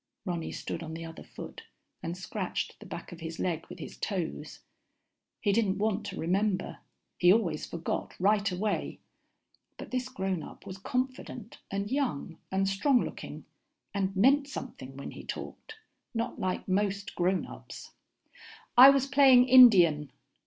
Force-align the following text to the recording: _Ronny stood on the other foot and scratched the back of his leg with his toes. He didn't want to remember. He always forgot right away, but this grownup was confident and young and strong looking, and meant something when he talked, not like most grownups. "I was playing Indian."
_Ronny 0.25 0.51
stood 0.51 0.81
on 0.81 0.95
the 0.95 1.05
other 1.05 1.21
foot 1.21 1.61
and 2.01 2.17
scratched 2.17 2.79
the 2.79 2.87
back 2.87 3.11
of 3.11 3.19
his 3.19 3.37
leg 3.39 3.67
with 3.69 3.77
his 3.77 3.97
toes. 3.99 4.61
He 5.41 5.51
didn't 5.51 5.77
want 5.77 6.07
to 6.07 6.19
remember. 6.19 6.79
He 7.19 7.31
always 7.31 7.67
forgot 7.67 8.15
right 8.19 8.49
away, 8.51 8.99
but 9.77 9.91
this 9.91 10.09
grownup 10.09 10.65
was 10.65 10.79
confident 10.79 11.59
and 11.69 11.91
young 11.91 12.39
and 12.51 12.67
strong 12.67 13.01
looking, 13.03 13.45
and 13.93 14.15
meant 14.15 14.47
something 14.47 14.97
when 14.97 15.11
he 15.11 15.23
talked, 15.23 15.75
not 16.15 16.39
like 16.39 16.67
most 16.67 17.13
grownups. 17.13 17.91
"I 18.75 18.89
was 18.89 19.05
playing 19.05 19.47
Indian." 19.47 20.11